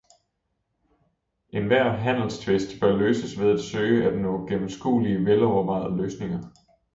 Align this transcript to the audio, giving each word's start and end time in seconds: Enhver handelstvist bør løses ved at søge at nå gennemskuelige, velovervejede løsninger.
Enhver 1.53 1.91
handelstvist 1.97 2.79
bør 2.79 2.95
løses 2.97 3.39
ved 3.39 3.51
at 3.51 3.59
søge 3.59 4.11
at 4.11 4.21
nå 4.21 4.47
gennemskuelige, 4.47 5.25
velovervejede 5.25 5.97
løsninger. 5.97 6.39